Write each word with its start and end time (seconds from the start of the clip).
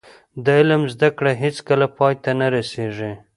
د 0.43 0.45
علم 0.59 0.83
زده 0.93 1.09
کړه 1.17 1.31
هیڅکله 1.43 1.85
پای 1.97 2.13
ته 2.23 2.31
نه 2.39 2.47
رسیږي. 2.55 3.11